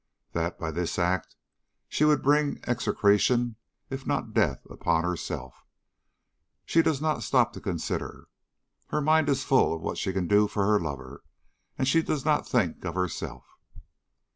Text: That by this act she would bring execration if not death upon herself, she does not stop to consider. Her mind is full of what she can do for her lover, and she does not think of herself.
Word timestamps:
That 0.31 0.57
by 0.57 0.71
this 0.71 0.97
act 0.97 1.35
she 1.87 2.05
would 2.05 2.23
bring 2.23 2.59
execration 2.65 3.57
if 3.91 4.07
not 4.07 4.33
death 4.33 4.65
upon 4.67 5.03
herself, 5.03 5.63
she 6.65 6.81
does 6.81 7.01
not 7.01 7.21
stop 7.21 7.53
to 7.53 7.61
consider. 7.61 8.27
Her 8.87 8.99
mind 9.01 9.29
is 9.29 9.43
full 9.43 9.75
of 9.75 9.81
what 9.83 9.99
she 9.99 10.11
can 10.11 10.27
do 10.27 10.47
for 10.47 10.65
her 10.65 10.79
lover, 10.79 11.23
and 11.77 11.87
she 11.87 12.01
does 12.01 12.25
not 12.25 12.47
think 12.49 12.83
of 12.83 12.95
herself. 12.95 13.45